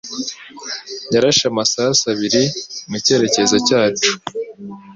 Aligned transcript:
yarashe 1.13 1.43
amasasu 1.51 2.03
abiri 2.13 2.43
mu 2.89 2.97
cyerekezo 3.05 3.55
cyacu. 3.67 4.11